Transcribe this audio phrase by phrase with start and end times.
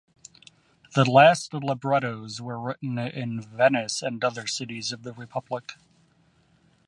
[0.95, 5.73] The last librettos were written in Venice and other cities of the Republic.